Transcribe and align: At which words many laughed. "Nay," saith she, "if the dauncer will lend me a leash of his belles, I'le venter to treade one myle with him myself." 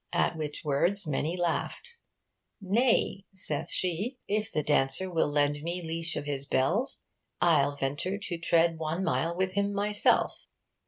At 0.13 0.35
which 0.35 0.65
words 0.65 1.05
many 1.05 1.37
laughed. 1.37 1.97
"Nay," 2.59 3.25
saith 3.35 3.69
she, 3.69 4.17
"if 4.27 4.51
the 4.51 4.63
dauncer 4.63 5.13
will 5.13 5.29
lend 5.29 5.61
me 5.61 5.81
a 5.81 5.83
leash 5.83 6.15
of 6.15 6.25
his 6.25 6.47
belles, 6.47 7.03
I'le 7.39 7.77
venter 7.77 8.17
to 8.17 8.39
treade 8.39 8.79
one 8.79 9.03
myle 9.03 9.35
with 9.37 9.53
him 9.53 9.71
myself." 9.73 10.47